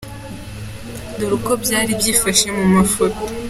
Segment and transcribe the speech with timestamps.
[1.17, 3.21] Dore uko byari byifashe mu mafoto